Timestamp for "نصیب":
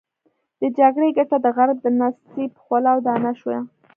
1.99-2.51